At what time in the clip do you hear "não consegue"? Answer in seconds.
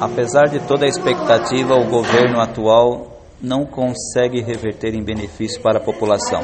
3.40-4.40